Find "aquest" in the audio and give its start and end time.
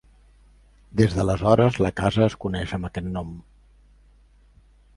2.89-3.13